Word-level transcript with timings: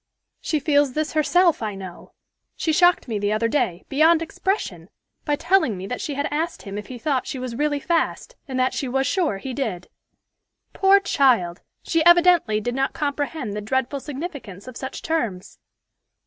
She 0.39 0.59
feels 0.59 0.93
this 0.93 1.13
herself, 1.13 1.61
I 1.61 1.75
know. 1.75 2.13
She 2.55 2.73
shocked 2.73 3.07
me 3.07 3.19
the 3.19 3.31
other 3.31 3.47
day, 3.47 3.85
beyond 3.87 4.23
expression, 4.23 4.89
by 5.25 5.35
telling 5.35 5.77
me 5.77 5.85
that 5.85 6.01
she 6.01 6.15
had 6.15 6.27
asked 6.31 6.63
him 6.63 6.75
if 6.75 6.87
he 6.87 6.97
thought 6.97 7.27
she 7.27 7.37
was 7.37 7.55
really 7.55 7.79
fast, 7.79 8.35
and 8.47 8.59
that 8.59 8.73
she 8.73 8.87
was 8.87 9.05
sure 9.05 9.37
he 9.37 9.53
did. 9.53 9.89
Poor 10.73 10.99
child! 10.99 11.61
she 11.83 12.03
evidently 12.03 12.59
did 12.59 12.73
not 12.73 12.93
comprehend 12.93 13.53
the 13.53 13.61
dreadful 13.61 13.99
significance 13.99 14.67
of 14.67 14.75
such 14.75 15.03
terms." 15.03 15.59